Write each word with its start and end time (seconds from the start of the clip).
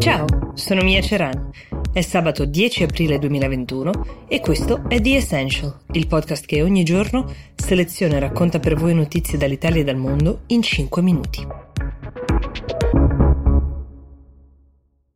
Ciao, 0.00 0.24
sono 0.54 0.82
Mia 0.82 1.02
Ceran. 1.02 1.50
È 1.92 2.00
sabato 2.00 2.46
10 2.46 2.84
aprile 2.84 3.18
2021 3.18 4.24
e 4.28 4.40
questo 4.40 4.88
è 4.88 4.98
The 4.98 5.16
Essential, 5.16 5.78
il 5.92 6.06
podcast 6.06 6.46
che 6.46 6.62
ogni 6.62 6.84
giorno 6.84 7.30
seleziona 7.54 8.16
e 8.16 8.20
racconta 8.20 8.58
per 8.60 8.76
voi 8.76 8.94
notizie 8.94 9.36
dall'Italia 9.36 9.82
e 9.82 9.84
dal 9.84 9.96
mondo 9.96 10.44
in 10.46 10.62
5 10.62 11.02
minuti. 11.02 11.46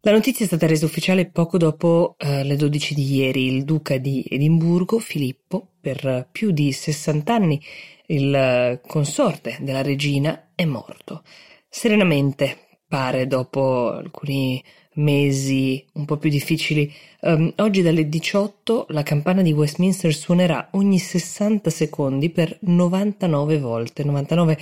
La 0.02 0.12
notizia 0.12 0.44
è 0.44 0.48
stata 0.48 0.66
resa 0.66 0.84
ufficiale 0.84 1.30
poco 1.30 1.56
dopo 1.56 2.16
eh, 2.18 2.44
le 2.44 2.56
12 2.56 2.94
di 2.94 3.14
ieri. 3.14 3.46
Il 3.46 3.64
duca 3.64 3.96
di 3.96 4.22
Edimburgo, 4.28 4.98
Filippo, 4.98 5.66
per 5.80 6.28
più 6.30 6.50
di 6.50 6.72
60 6.72 7.34
anni, 7.34 7.58
il 8.08 8.82
consorte 8.86 9.56
della 9.62 9.80
regina, 9.80 10.50
è 10.54 10.66
morto. 10.66 11.22
Serenamente, 11.70 12.63
pare, 12.94 13.26
dopo 13.26 13.90
alcuni 13.90 14.62
mesi 14.94 15.84
un 15.94 16.04
po' 16.04 16.16
più 16.16 16.30
difficili. 16.30 16.92
Um, 17.22 17.52
oggi 17.56 17.82
dalle 17.82 18.08
18 18.08 18.86
la 18.90 19.02
campana 19.02 19.42
di 19.42 19.52
Westminster 19.52 20.14
suonerà 20.14 20.68
ogni 20.74 21.00
60 21.00 21.70
secondi 21.70 22.30
per 22.30 22.56
99 22.60 23.58
volte, 23.58 24.04
99 24.04 24.58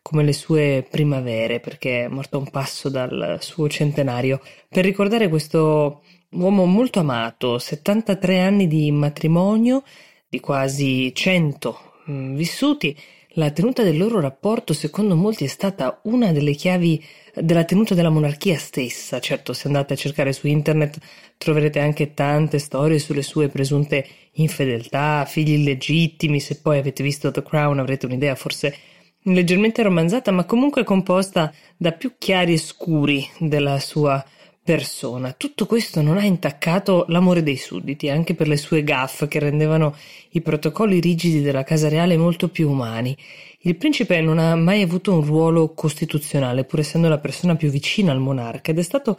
come 0.00 0.22
le 0.22 0.32
sue 0.32 0.86
primavere, 0.90 1.60
perché 1.60 2.04
è 2.04 2.08
morto 2.08 2.38
a 2.38 2.40
un 2.40 2.48
passo 2.48 2.88
dal 2.88 3.36
suo 3.40 3.68
centenario, 3.68 4.40
per 4.66 4.82
ricordare 4.86 5.28
questo 5.28 6.00
uomo 6.30 6.64
molto 6.64 7.00
amato, 7.00 7.58
73 7.58 8.40
anni 8.40 8.66
di 8.66 8.90
matrimonio, 8.92 9.82
di 10.26 10.40
quasi 10.40 11.14
100 11.14 11.78
mm, 12.10 12.34
vissuti, 12.34 12.96
la 13.34 13.50
tenuta 13.50 13.82
del 13.82 13.96
loro 13.96 14.20
rapporto, 14.20 14.72
secondo 14.72 15.16
molti, 15.16 15.44
è 15.44 15.48
stata 15.48 16.00
una 16.04 16.32
delle 16.32 16.52
chiavi 16.52 17.02
della 17.34 17.64
tenuta 17.64 17.94
della 17.94 18.10
monarchia 18.10 18.56
stessa. 18.58 19.18
Certo, 19.20 19.52
se 19.52 19.66
andate 19.66 19.94
a 19.94 19.96
cercare 19.96 20.32
su 20.32 20.46
internet 20.46 20.98
troverete 21.36 21.80
anche 21.80 22.14
tante 22.14 22.58
storie 22.58 22.98
sulle 22.98 23.22
sue 23.22 23.48
presunte 23.48 24.06
infedeltà, 24.32 25.24
figli 25.24 25.52
illegittimi. 25.52 26.38
Se 26.40 26.60
poi 26.60 26.78
avete 26.78 27.02
visto 27.02 27.30
The 27.30 27.42
Crown 27.42 27.78
avrete 27.78 28.06
un'idea 28.06 28.34
forse 28.34 28.76
leggermente 29.24 29.82
romanzata, 29.82 30.30
ma 30.30 30.44
comunque 30.44 30.84
composta 30.84 31.52
da 31.76 31.92
più 31.92 32.12
chiari 32.18 32.52
e 32.52 32.58
scuri 32.58 33.26
della 33.38 33.80
sua 33.80 34.24
persona. 34.64 35.34
Tutto 35.36 35.66
questo 35.66 36.00
non 36.00 36.16
ha 36.16 36.24
intaccato 36.24 37.04
l'amore 37.08 37.42
dei 37.42 37.58
sudditi, 37.58 38.08
anche 38.08 38.34
per 38.34 38.48
le 38.48 38.56
sue 38.56 38.82
gaffe 38.82 39.28
che 39.28 39.38
rendevano 39.38 39.94
i 40.30 40.40
protocolli 40.40 41.00
rigidi 41.00 41.42
della 41.42 41.64
Casa 41.64 41.90
Reale 41.90 42.16
molto 42.16 42.48
più 42.48 42.70
umani. 42.70 43.14
Il 43.60 43.76
principe 43.76 44.20
non 44.22 44.38
ha 44.38 44.56
mai 44.56 44.80
avuto 44.80 45.12
un 45.12 45.22
ruolo 45.22 45.74
costituzionale, 45.74 46.64
pur 46.64 46.78
essendo 46.78 47.08
la 47.08 47.18
persona 47.18 47.56
più 47.56 47.68
vicina 47.68 48.10
al 48.10 48.20
monarca, 48.20 48.70
ed 48.70 48.78
è 48.78 48.82
stato 48.82 49.18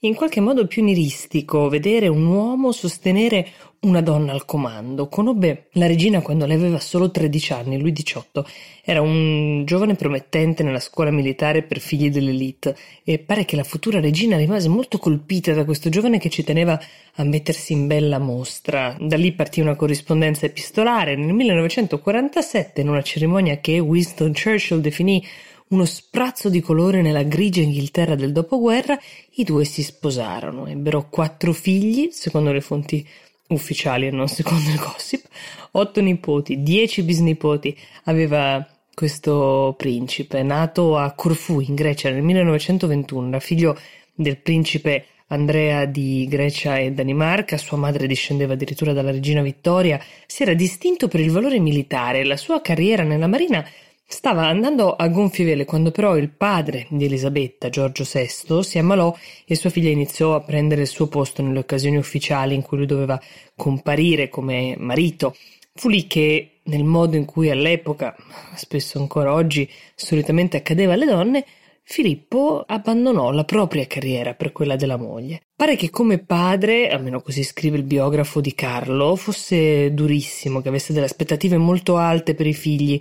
in 0.00 0.14
qualche 0.14 0.40
modo 0.40 0.66
pionieristico 0.66 1.70
vedere 1.70 2.06
un 2.08 2.26
uomo 2.26 2.70
sostenere 2.70 3.48
una 3.80 4.00
donna 4.02 4.32
al 4.32 4.44
comando. 4.44 5.08
Conobbe 5.08 5.68
la 5.72 5.86
regina 5.86 6.20
quando 6.20 6.44
lei 6.44 6.56
aveva 6.56 6.80
solo 6.80 7.10
13 7.10 7.52
anni, 7.52 7.80
lui 7.80 7.92
18. 7.92 8.46
Era 8.84 9.00
un 9.00 9.64
giovane 9.64 9.94
promettente 9.94 10.62
nella 10.62 10.80
scuola 10.80 11.10
militare 11.10 11.62
per 11.62 11.78
figli 11.78 12.10
dell'elite 12.10 12.76
e 13.04 13.18
pare 13.18 13.44
che 13.44 13.56
la 13.56 13.64
futura 13.64 14.00
regina 14.00 14.36
rimase 14.36 14.68
molto 14.68 14.98
colpita 14.98 15.54
da 15.54 15.64
questo 15.64 15.88
giovane 15.88 16.18
che 16.18 16.30
ci 16.30 16.42
teneva 16.42 16.78
a 17.14 17.24
mettersi 17.24 17.72
in 17.72 17.86
bella 17.86 18.18
mostra. 18.18 18.96
Da 19.00 19.16
lì 19.16 19.32
partì 19.32 19.60
una 19.60 19.76
corrispondenza 19.76 20.46
epistolare. 20.46 21.16
Nel 21.16 21.32
1947, 21.32 22.80
in 22.80 22.88
una 22.88 23.02
cerimonia 23.02 23.58
che 23.58 23.78
Winston 23.78 24.32
Churchill 24.32 24.80
definì 24.80 25.24
uno 25.68 25.84
sprazzo 25.84 26.48
di 26.48 26.60
colore 26.60 27.02
nella 27.02 27.24
grigia 27.24 27.62
Inghilterra 27.62 28.14
del 28.14 28.32
dopoguerra, 28.32 28.98
i 29.34 29.44
due 29.44 29.64
si 29.64 29.82
sposarono, 29.82 30.66
ebbero 30.66 31.08
quattro 31.08 31.52
figli, 31.52 32.10
secondo 32.12 32.52
le 32.52 32.60
fonti 32.60 33.06
ufficiali 33.48 34.06
e 34.06 34.10
non 34.10 34.28
secondo 34.28 34.70
il 34.70 34.78
gossip, 34.78 35.26
otto 35.72 36.00
nipoti, 36.00 36.62
dieci 36.62 37.02
bisnipoti, 37.02 37.76
aveva 38.04 38.66
questo 38.94 39.74
principe, 39.76 40.42
nato 40.42 40.96
a 40.96 41.12
Corfù 41.12 41.60
in 41.60 41.74
Grecia 41.74 42.10
nel 42.10 42.22
1921, 42.22 43.28
era 43.28 43.40
figlio 43.40 43.78
del 44.14 44.38
principe 44.38 45.06
Andrea 45.28 45.84
di 45.84 46.26
Grecia 46.28 46.78
e 46.78 46.92
Danimarca, 46.92 47.58
sua 47.58 47.76
madre 47.76 48.06
discendeva 48.06 48.52
addirittura 48.52 48.92
dalla 48.92 49.10
regina 49.10 49.42
Vittoria, 49.42 50.00
si 50.26 50.42
era 50.44 50.54
distinto 50.54 51.08
per 51.08 51.20
il 51.20 51.30
valore 51.30 51.58
militare, 51.58 52.24
la 52.24 52.36
sua 52.36 52.60
carriera 52.60 53.02
nella 53.02 53.26
marina 53.26 53.66
Stava 54.08 54.46
andando 54.46 54.94
a 54.94 55.08
gonfie 55.08 55.44
vele 55.44 55.64
quando 55.64 55.90
però 55.90 56.16
il 56.16 56.30
padre 56.30 56.86
di 56.90 57.06
Elisabetta, 57.06 57.68
Giorgio 57.70 58.04
VI, 58.04 58.62
si 58.62 58.78
ammalò 58.78 59.12
e 59.44 59.56
sua 59.56 59.68
figlia 59.68 59.90
iniziò 59.90 60.36
a 60.36 60.42
prendere 60.42 60.82
il 60.82 60.86
suo 60.86 61.08
posto 61.08 61.42
nelle 61.42 61.58
occasioni 61.58 61.96
ufficiali 61.96 62.54
in 62.54 62.62
cui 62.62 62.76
lui 62.76 62.86
doveva 62.86 63.20
comparire 63.56 64.28
come 64.28 64.76
marito. 64.78 65.34
Fu 65.74 65.88
lì 65.88 66.06
che, 66.06 66.60
nel 66.62 66.84
modo 66.84 67.16
in 67.16 67.24
cui 67.24 67.50
all'epoca, 67.50 68.14
spesso 68.54 69.00
ancora 69.00 69.32
oggi, 69.32 69.68
solitamente 69.96 70.56
accadeva 70.56 70.92
alle 70.92 71.06
donne, 71.06 71.44
Filippo 71.88 72.64
abbandonò 72.66 73.30
la 73.30 73.44
propria 73.44 73.86
carriera 73.86 74.34
per 74.34 74.50
quella 74.50 74.74
della 74.74 74.96
moglie. 74.96 75.42
Pare 75.54 75.76
che 75.76 75.88
come 75.88 76.18
padre, 76.18 76.88
almeno 76.88 77.22
così 77.22 77.44
scrive 77.44 77.76
il 77.76 77.84
biografo 77.84 78.40
di 78.40 78.54
Carlo, 78.54 79.14
fosse 79.14 79.94
durissimo, 79.94 80.60
che 80.60 80.68
avesse 80.68 80.92
delle 80.92 81.06
aspettative 81.06 81.56
molto 81.58 81.96
alte 81.96 82.34
per 82.34 82.48
i 82.48 82.54
figli, 82.54 83.00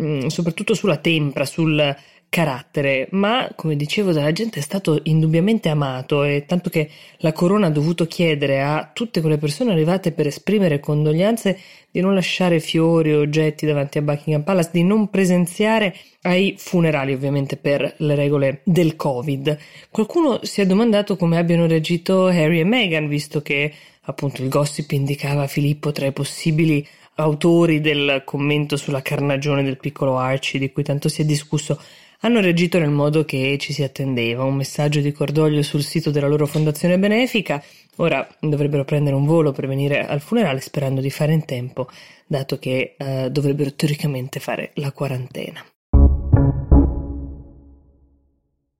Mm, 0.00 0.26
soprattutto 0.26 0.74
sulla 0.74 0.98
tempra, 0.98 1.46
sul 1.46 1.96
carattere, 2.36 3.08
ma 3.12 3.50
come 3.56 3.76
dicevo 3.76 4.12
dalla 4.12 4.30
gente 4.30 4.58
è 4.58 4.62
stato 4.62 5.00
indubbiamente 5.04 5.70
amato 5.70 6.22
e 6.22 6.44
tanto 6.46 6.68
che 6.68 6.90
la 7.20 7.32
corona 7.32 7.68
ha 7.68 7.70
dovuto 7.70 8.06
chiedere 8.06 8.60
a 8.60 8.90
tutte 8.92 9.22
quelle 9.22 9.38
persone 9.38 9.72
arrivate 9.72 10.12
per 10.12 10.26
esprimere 10.26 10.78
condoglianze 10.78 11.58
di 11.90 12.00
non 12.02 12.12
lasciare 12.12 12.60
fiori 12.60 13.14
o 13.14 13.20
oggetti 13.20 13.64
davanti 13.64 13.96
a 13.96 14.02
Buckingham 14.02 14.42
Palace, 14.42 14.68
di 14.70 14.84
non 14.84 15.08
presenziare 15.08 15.96
ai 16.20 16.56
funerali 16.58 17.14
ovviamente 17.14 17.56
per 17.56 17.94
le 17.96 18.14
regole 18.14 18.60
del 18.64 18.96
Covid. 18.96 19.56
Qualcuno 19.90 20.40
si 20.42 20.60
è 20.60 20.66
domandato 20.66 21.16
come 21.16 21.38
abbiano 21.38 21.64
reagito 21.64 22.26
Harry 22.26 22.60
e 22.60 22.64
Meghan, 22.64 23.08
visto 23.08 23.40
che 23.40 23.72
appunto 24.02 24.42
il 24.42 24.50
gossip 24.50 24.90
indicava 24.90 25.46
Filippo 25.46 25.90
tra 25.90 26.04
i 26.04 26.12
possibili 26.12 26.86
autori 27.14 27.80
del 27.80 28.20
commento 28.26 28.76
sulla 28.76 29.00
carnagione 29.00 29.62
del 29.62 29.78
piccolo 29.78 30.18
Archie 30.18 30.60
di 30.60 30.70
cui 30.70 30.82
tanto 30.82 31.08
si 31.08 31.22
è 31.22 31.24
discusso 31.24 31.80
hanno 32.20 32.40
reagito 32.40 32.78
nel 32.78 32.90
modo 32.90 33.24
che 33.24 33.56
ci 33.58 33.72
si 33.72 33.82
attendeva, 33.82 34.44
un 34.44 34.56
messaggio 34.56 35.00
di 35.00 35.12
cordoglio 35.12 35.62
sul 35.62 35.82
sito 35.82 36.10
della 36.10 36.28
loro 36.28 36.46
fondazione 36.46 36.98
benefica. 36.98 37.62
Ora 37.96 38.26
dovrebbero 38.40 38.84
prendere 38.84 39.16
un 39.16 39.26
volo 39.26 39.52
per 39.52 39.66
venire 39.66 40.06
al 40.06 40.20
funerale 40.20 40.60
sperando 40.60 41.00
di 41.00 41.10
fare 41.10 41.32
in 41.32 41.44
tempo, 41.44 41.88
dato 42.26 42.58
che 42.58 42.94
eh, 42.96 43.30
dovrebbero 43.30 43.72
teoricamente 43.74 44.40
fare 44.40 44.70
la 44.74 44.92
quarantena. 44.92 45.64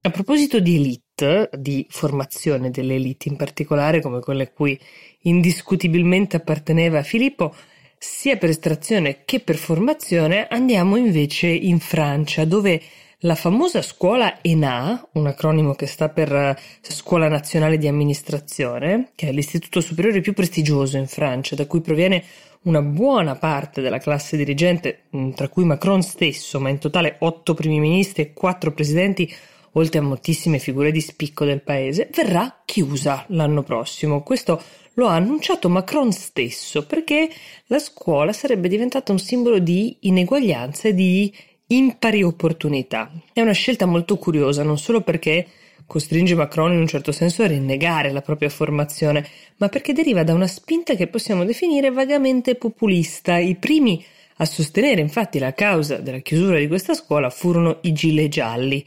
A 0.07 0.11
proposito 0.11 0.61
di 0.61 0.77
elite, 0.77 1.51
di 1.59 1.85
formazione 1.89 2.71
delle 2.71 2.95
elite 2.95 3.29
in 3.29 3.35
particolare, 3.35 4.01
come 4.01 4.21
quelle 4.21 4.45
a 4.45 4.49
cui 4.49 4.79
indiscutibilmente 5.23 6.37
apparteneva 6.37 7.03
Filippo, 7.03 7.53
sia 7.99 8.37
per 8.37 8.51
estrazione 8.51 9.25
che 9.25 9.41
per 9.41 9.57
formazione 9.57 10.47
andiamo 10.47 10.97
invece 10.97 11.49
in 11.49 11.81
Francia, 11.81 12.45
dove 12.45 12.81
la 13.21 13.35
famosa 13.35 13.81
scuola 13.81 14.43
ENA, 14.43 15.09
un 15.13 15.27
acronimo 15.27 15.75
che 15.75 15.87
sta 15.87 16.11
per 16.11 16.31
eh, 16.31 16.57
Scuola 16.83 17.29
Nazionale 17.29 17.79
di 17.79 17.89
Amministrazione, 17.89 19.13
che 19.15 19.29
è 19.29 19.33
l'istituto 19.33 19.81
superiore 19.81 20.21
più 20.21 20.35
prestigioso 20.35 20.99
in 20.99 21.07
Francia, 21.07 21.55
da 21.55 21.67
cui 21.67 21.81
proviene 21.81 22.23
una 22.63 22.83
buona 22.83 23.35
parte 23.35 23.81
della 23.81 23.99
classe 23.99 24.37
dirigente, 24.37 25.05
mm, 25.17 25.31
tra 25.31 25.49
cui 25.49 25.65
Macron 25.65 26.03
stesso, 26.03 26.61
ma 26.61 26.69
in 26.69 26.79
totale 26.79 27.17
otto 27.21 27.55
primi 27.55 27.81
ministri 27.81 28.23
e 28.23 28.33
quattro 28.35 28.73
presidenti, 28.73 29.35
oltre 29.73 30.01
a 30.01 30.03
moltissime 30.03 30.59
figure 30.59 30.91
di 30.91 31.01
spicco 31.01 31.47
del 31.47 31.63
paese, 31.63 32.11
verrà 32.15 32.61
chiusa 32.67 33.25
l'anno 33.29 33.63
prossimo. 33.63 34.23
Questo 34.23 34.61
lo 34.95 35.07
ha 35.07 35.15
annunciato 35.15 35.71
Macron 35.71 36.13
stesso 36.13 36.85
perché 36.85 37.31
la 37.67 37.79
scuola 37.79 38.35
sarebbe 38.35 38.69
diventata 38.69 39.13
un 39.13 39.19
simbolo 39.19 39.59
di 39.59 39.97
ineguaglianza 40.01 40.89
e 40.89 40.95
di 40.95 41.35
impari 41.69 42.23
opportunità. 42.23 43.11
È 43.33 43.41
una 43.41 43.53
scelta 43.53 43.87
molto 43.87 44.17
curiosa, 44.17 44.63
non 44.63 44.79
solo 44.79 45.01
perché 45.01 45.47
costringe 45.87 46.35
Macron 46.35 46.73
in 46.73 46.81
un 46.81 46.87
certo 46.87 47.13
senso 47.13 47.43
a 47.43 47.47
rinnegare 47.47 48.13
la 48.13 48.21
propria 48.23 48.49
formazione, 48.49 49.27
ma 49.57 49.69
perché 49.69 49.93
deriva 49.93 50.25
da 50.25 50.35
una 50.35 50.47
spinta 50.47 50.95
che 50.95 51.07
possiamo 51.07 51.45
definire 51.45 51.91
vagamente 51.91 52.57
populista. 52.57 53.39
I 53.39 53.57
primi 53.57 54.05
a 54.39 54.45
sostenere 54.45 55.01
infatti 55.01 55.39
la 55.39 55.55
causa 55.55 55.97
della 55.97 56.19
chiusura 56.19 56.59
di 56.59 56.69
questa 56.69 56.95
scuola 56.95 57.31
furono 57.31 57.79
i 57.83 57.93
gilet 57.93 58.29
gialli. 58.29 58.85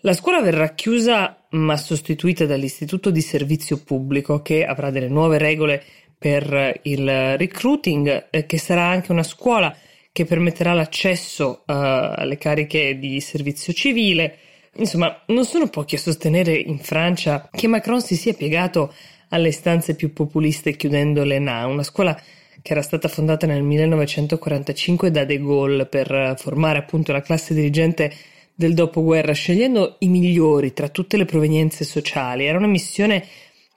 La 0.00 0.12
scuola 0.12 0.40
verrà 0.40 0.74
chiusa 0.74 1.44
ma 1.50 1.76
sostituita 1.76 2.44
dall'Istituto 2.44 3.10
di 3.10 3.20
Servizio 3.20 3.82
Pubblico 3.82 4.42
che 4.42 4.64
avrà 4.64 4.90
delle 4.90 5.08
nuove 5.08 5.38
regole 5.38 5.82
per 6.18 6.80
il 6.82 7.36
recruiting, 7.36 8.28
eh, 8.30 8.46
che 8.46 8.58
sarà 8.58 8.84
anche 8.86 9.12
una 9.12 9.22
scuola 9.22 9.74
che 10.16 10.24
permetterà 10.24 10.72
l'accesso 10.72 11.64
uh, 11.66 11.72
alle 11.74 12.38
cariche 12.38 12.98
di 12.98 13.20
servizio 13.20 13.74
civile, 13.74 14.38
Insomma, 14.78 15.22
non 15.26 15.46
sono 15.46 15.68
pochi 15.68 15.94
a 15.94 15.98
sostenere 15.98 16.54
in 16.54 16.78
Francia 16.78 17.48
che 17.50 17.66
Macron 17.66 18.02
si 18.02 18.14
sia 18.14 18.34
piegato 18.34 18.92
alle 19.30 19.48
istanze 19.48 19.94
più 19.94 20.12
populiste 20.12 20.76
chiudendo 20.76 21.24
l'ENA, 21.24 21.66
una 21.66 21.82
scuola 21.82 22.14
che 22.60 22.72
era 22.72 22.82
stata 22.82 23.08
fondata 23.08 23.46
nel 23.46 23.62
1945 23.62 25.10
da 25.10 25.24
De 25.24 25.38
Gaulle 25.38 25.86
per 25.86 26.34
formare 26.36 26.78
appunto 26.78 27.12
la 27.12 27.22
classe 27.22 27.54
dirigente 27.54 28.12
del 28.54 28.74
dopoguerra, 28.74 29.32
scegliendo 29.32 29.96
i 30.00 30.08
migliori 30.08 30.74
tra 30.74 30.90
tutte 30.90 31.16
le 31.16 31.24
provenienze 31.24 31.84
sociali. 31.84 32.44
Era 32.44 32.58
una 32.58 32.66
missione 32.66 33.24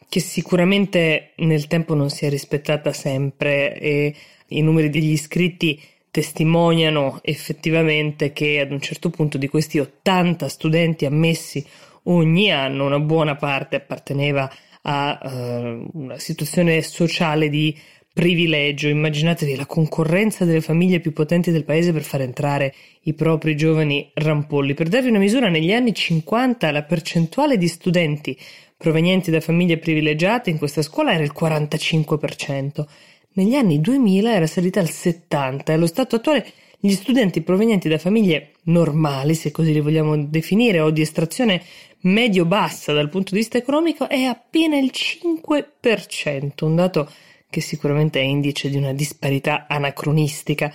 che 0.09 0.19
sicuramente 0.19 1.31
nel 1.37 1.67
tempo 1.67 1.93
non 1.93 2.09
si 2.09 2.25
è 2.25 2.29
rispettata 2.29 2.91
sempre 2.91 3.77
e 3.79 4.13
i 4.47 4.61
numeri 4.61 4.89
degli 4.89 5.11
iscritti 5.11 5.81
testimoniano 6.11 7.19
effettivamente 7.21 8.33
che 8.33 8.59
ad 8.59 8.71
un 8.71 8.79
certo 8.79 9.09
punto 9.09 9.37
di 9.37 9.47
questi 9.47 9.79
80 9.79 10.47
studenti 10.47 11.05
ammessi 11.05 11.65
ogni 12.03 12.51
anno 12.51 12.85
una 12.85 12.99
buona 12.99 13.35
parte 13.35 13.75
apparteneva 13.75 14.51
a 14.81 15.19
uh, 15.21 15.89
una 15.93 16.17
situazione 16.17 16.81
sociale 16.81 17.49
di 17.49 17.77
privilegio. 18.11 18.87
Immaginatevi 18.87 19.55
la 19.55 19.65
concorrenza 19.65 20.45
delle 20.45 20.61
famiglie 20.61 20.99
più 20.99 21.13
potenti 21.13 21.51
del 21.51 21.63
paese 21.63 21.93
per 21.93 22.03
far 22.03 22.21
entrare 22.21 22.73
i 23.03 23.13
propri 23.13 23.55
giovani 23.55 24.09
rampolli. 24.13 24.73
Per 24.73 24.87
darvi 24.87 25.09
una 25.09 25.19
misura, 25.19 25.49
negli 25.49 25.71
anni 25.71 25.93
50 25.93 26.71
la 26.71 26.83
percentuale 26.83 27.57
di 27.57 27.67
studenti 27.67 28.37
provenienti 28.75 29.29
da 29.29 29.41
famiglie 29.41 29.77
privilegiate 29.77 30.49
in 30.49 30.57
questa 30.57 30.81
scuola 30.81 31.13
era 31.13 31.23
il 31.23 31.33
45%. 31.37 32.85
Negli 33.33 33.55
anni 33.55 33.79
2000 33.79 34.33
era 34.33 34.47
salita 34.47 34.79
al 34.79 34.87
70% 34.87 35.63
e 35.65 35.73
allo 35.73 35.85
stato 35.85 36.15
attuale 36.15 36.51
gli 36.79 36.91
studenti 36.93 37.41
provenienti 37.41 37.89
da 37.89 37.97
famiglie 37.97 38.53
normali, 38.63 39.35
se 39.35 39.51
così 39.51 39.73
li 39.73 39.81
vogliamo 39.81 40.17
definire, 40.25 40.79
o 40.79 40.89
di 40.91 41.01
estrazione 41.01 41.61
medio-bassa 42.01 42.93
dal 42.93 43.09
punto 43.09 43.33
di 43.33 43.39
vista 43.39 43.57
economico, 43.57 44.07
è 44.07 44.23
appena 44.23 44.77
il 44.77 44.91
5%, 44.93 46.63
un 46.63 46.75
dato 46.75 47.11
che 47.49 47.61
sicuramente 47.61 48.19
è 48.19 48.23
indice 48.23 48.69
di 48.69 48.77
una 48.77 48.93
disparità 48.93 49.65
anacronistica 49.67 50.73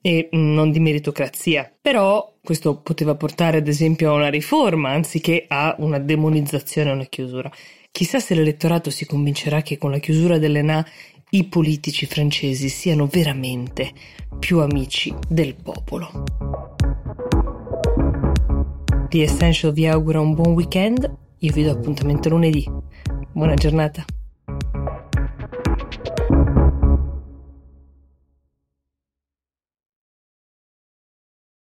e 0.00 0.28
non 0.32 0.70
di 0.70 0.78
meritocrazia. 0.78 1.72
Però 1.80 2.34
questo 2.42 2.80
poteva 2.80 3.14
portare 3.14 3.58
ad 3.58 3.66
esempio 3.66 4.10
a 4.10 4.14
una 4.14 4.28
riforma 4.28 4.90
anziché 4.90 5.46
a 5.48 5.74
una 5.78 5.98
demonizzazione 5.98 6.90
o 6.90 6.94
una 6.94 7.04
chiusura. 7.04 7.50
Chissà 7.90 8.20
se 8.20 8.34
l'elettorato 8.34 8.90
si 8.90 9.06
convincerà 9.06 9.62
che 9.62 9.78
con 9.78 9.90
la 9.90 9.98
chiusura 9.98 10.38
dell'ENA 10.38 10.86
i 11.36 11.44
politici 11.44 12.06
francesi 12.06 12.70
siano 12.70 13.06
veramente 13.06 13.92
più 14.38 14.60
amici 14.60 15.14
del 15.28 15.54
popolo. 15.54 16.24
The 19.08 19.22
Essential 19.22 19.72
vi 19.74 19.86
augura 19.86 20.18
un 20.18 20.32
buon 20.32 20.54
weekend, 20.54 21.14
io 21.38 21.52
vi 21.52 21.62
do 21.62 21.72
appuntamento 21.72 22.30
lunedì. 22.30 22.66
Buona 23.32 23.54
giornata. 23.54 24.15